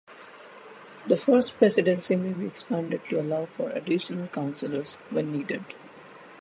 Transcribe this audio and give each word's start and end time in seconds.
The 1.05 1.15
First 1.15 1.59
Presidency 1.59 2.15
may 2.15 2.33
be 2.33 2.47
expanded 2.47 3.01
to 3.11 3.21
allow 3.21 3.45
for 3.45 3.69
additional 3.69 4.27
counselors, 4.29 4.95
when 5.11 5.31
needed. 5.31 5.63